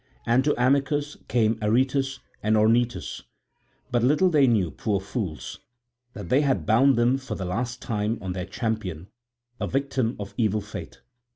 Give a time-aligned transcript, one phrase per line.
[0.25, 3.21] And to Amycus came Aretus and Ornytus,
[3.91, 5.59] but little they knew, poor fools,
[6.13, 9.09] that they had bound them for the last time on their champion,
[9.59, 11.03] a victim of evil fate.